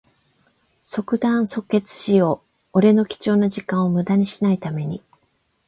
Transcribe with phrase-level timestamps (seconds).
[0.83, 2.49] 即断即決しよう。
[2.73, 4.99] 俺の貴重な時間をむだにしない為に。